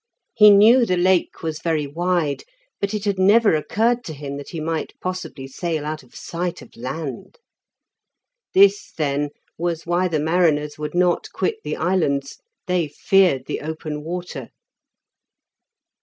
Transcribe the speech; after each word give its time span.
He 0.33 0.49
knew 0.49 0.83
the 0.83 0.97
Lake 0.97 1.43
was 1.43 1.59
very 1.61 1.85
wide, 1.85 2.43
but 2.79 2.95
it 2.95 3.05
had 3.05 3.19
never 3.19 3.53
occurred 3.53 4.03
to 4.05 4.15
him 4.15 4.37
that 4.37 4.49
he 4.49 4.59
might 4.59 4.99
possibly 4.99 5.45
sail 5.47 5.85
out 5.85 6.01
of 6.01 6.15
sight 6.15 6.63
of 6.63 6.75
land. 6.75 7.37
This, 8.55 8.91
then 8.93 9.29
was 9.59 9.85
why 9.85 10.07
the 10.07 10.19
mariners 10.19 10.79
would 10.79 10.95
not 10.95 11.29
quit 11.33 11.57
the 11.63 11.75
islands; 11.77 12.39
they 12.65 12.87
feared 12.87 13.45
the 13.45 13.61
open 13.61 14.01
water. 14.03 14.49